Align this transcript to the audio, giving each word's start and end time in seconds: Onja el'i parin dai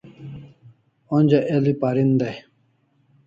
Onja 1.15 1.39
el'i 1.55 1.73
parin 1.81 2.11
dai 2.21 2.35